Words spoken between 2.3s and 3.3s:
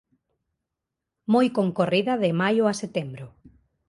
maio a setembro.